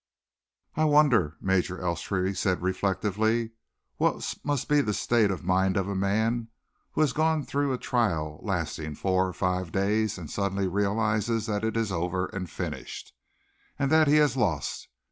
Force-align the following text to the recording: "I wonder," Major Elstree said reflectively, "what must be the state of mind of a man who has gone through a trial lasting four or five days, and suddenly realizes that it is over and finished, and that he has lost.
"I 0.75 0.85
wonder," 0.85 1.37
Major 1.39 1.79
Elstree 1.79 2.33
said 2.33 2.63
reflectively, 2.63 3.51
"what 3.97 4.33
must 4.43 4.67
be 4.67 4.81
the 4.81 4.95
state 4.95 5.29
of 5.29 5.43
mind 5.43 5.77
of 5.77 5.87
a 5.87 5.93
man 5.93 6.47
who 6.93 7.01
has 7.01 7.13
gone 7.13 7.45
through 7.45 7.71
a 7.71 7.77
trial 7.77 8.39
lasting 8.41 8.95
four 8.95 9.27
or 9.27 9.33
five 9.33 9.71
days, 9.71 10.17
and 10.17 10.27
suddenly 10.27 10.67
realizes 10.67 11.45
that 11.45 11.63
it 11.63 11.77
is 11.77 11.91
over 11.91 12.25
and 12.33 12.49
finished, 12.49 13.13
and 13.77 13.91
that 13.91 14.07
he 14.07 14.15
has 14.15 14.35
lost. 14.35 14.87